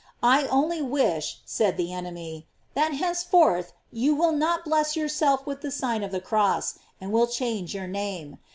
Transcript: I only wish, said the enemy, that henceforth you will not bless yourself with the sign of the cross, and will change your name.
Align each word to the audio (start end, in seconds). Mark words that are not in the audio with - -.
I 0.23 0.47
only 0.47 0.81
wish, 0.81 1.41
said 1.45 1.77
the 1.77 1.93
enemy, 1.93 2.47
that 2.73 2.95
henceforth 2.95 3.71
you 3.91 4.15
will 4.15 4.31
not 4.31 4.65
bless 4.65 4.95
yourself 4.95 5.45
with 5.45 5.61
the 5.61 5.69
sign 5.69 6.01
of 6.01 6.11
the 6.11 6.19
cross, 6.19 6.79
and 6.99 7.11
will 7.11 7.27
change 7.27 7.75
your 7.75 7.85
name. 7.85 8.39